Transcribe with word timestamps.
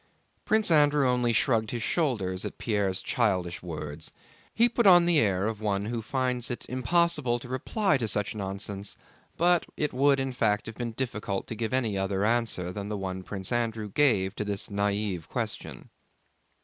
Prince 0.45 0.71
Andrew 0.71 1.07
only 1.07 1.31
shrugged 1.31 1.69
his 1.69 1.83
shoulders 1.83 2.43
at 2.43 2.57
Pierre's 2.57 3.03
childish 3.03 3.61
words. 3.61 4.11
He 4.51 4.67
put 4.67 4.87
on 4.87 5.05
the 5.05 5.19
air 5.19 5.45
of 5.45 5.61
one 5.61 5.85
who 5.85 6.01
finds 6.01 6.49
it 6.49 6.65
impossible 6.67 7.37
to 7.37 7.47
reply 7.47 7.97
to 7.97 8.07
such 8.07 8.33
nonsense, 8.33 8.97
but 9.37 9.67
it 9.77 9.93
would 9.93 10.19
in 10.19 10.33
fact 10.33 10.65
have 10.65 10.73
been 10.73 10.93
difficult 10.93 11.45
to 11.49 11.55
give 11.55 11.71
any 11.71 11.99
other 11.99 12.25
answer 12.25 12.71
than 12.71 12.89
the 12.89 12.97
one 12.97 13.21
Prince 13.21 13.51
Andrew 13.51 13.89
gave 13.91 14.35
to 14.37 14.43
this 14.43 14.69
naïve 14.69 15.27
question. 15.27 15.91